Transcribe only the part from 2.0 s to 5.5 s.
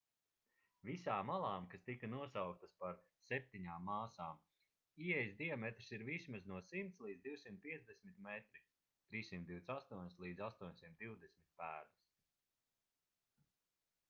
nosauktas par septiņām māsām ieejas